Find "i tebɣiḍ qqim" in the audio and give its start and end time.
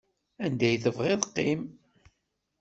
0.69-1.61